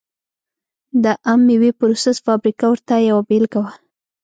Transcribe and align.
د 1.03 1.05
عم 1.27 1.39
مېوې 1.47 1.71
پروسس 1.79 2.17
فابریکه 2.25 2.65
ورته 2.69 2.93
یوه 3.09 3.23
بېلګه 3.29 3.59
وه. 3.63 3.71